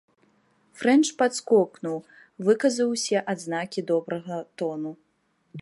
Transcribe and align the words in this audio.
Фрэнч 0.79 1.03
падскокнуў, 1.19 1.97
выказаў 2.49 2.87
усе 2.97 3.17
адзнакі 3.35 3.79
добрага 3.95 4.43
тону. 4.63 4.91